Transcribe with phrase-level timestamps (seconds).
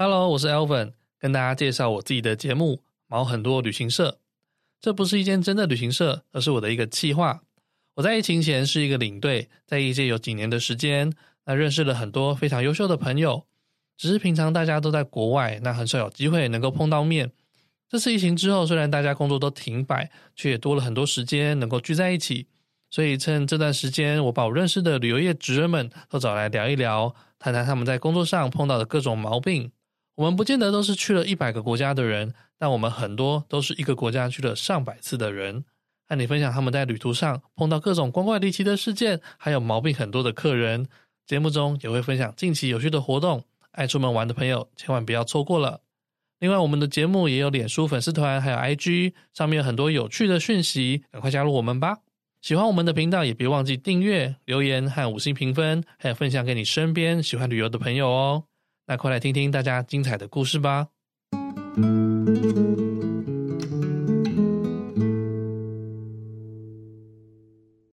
[0.00, 2.76] 我是 Alvin，跟大家介绍我自己的节目
[3.06, 4.08] 《毛很多旅行社》。
[4.80, 7.42] 这不是一间真的旅行社，而是我的一个企划。
[7.96, 11.12] 我在疫情前是一个领队，在业界有几年的时间，
[11.44, 13.44] 那认识了很多非常优秀的朋友。
[13.98, 17.30] 只是平常大家都在国外，那很少有机会能够碰到面。
[17.86, 22.46] 这次疫情之后，虽然大家工作都停摆，却也多了很多时间能够聚在一起。
[22.90, 29.70] 所以趁这段时间，我把我认识的旅游业职人们都找来聊一聊，谈谈他们在工作上碰到的各种毛病。
[30.16, 35.64] 我们不见得都是去了一百个国家的人，但我们很多都是一个国家去了上百次的人，
[36.08, 40.88] 和你分享他们在旅途上碰到各种光怪离奇的事件，还有毛病很多的客人。
[41.26, 45.80] 节目中也会分享近期有趣的活动，爱出门玩的朋友千万不要错过了。
[46.40, 51.98] 另外，我们的节目也有脸书粉丝团，还有 IG，上面有很多有趣的讯息，赶快加入我们吧！
[52.42, 58.49] 喜欢我们的频道，也别忘记订阅、留言和五星评分，还有分享给你身边喜欢旅游的朋友哦。
[58.90, 60.88] 那快来听听大家精彩的故事吧。